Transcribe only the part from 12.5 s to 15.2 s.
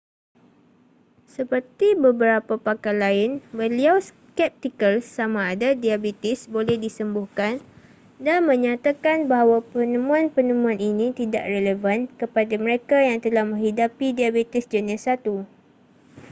mereka yang telah menghidapi diabetes jenis